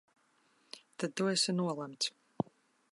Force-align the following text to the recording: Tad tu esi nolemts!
Tad 0.97 1.11
tu 1.19 1.29
esi 1.33 1.57
nolemts! 1.59 2.11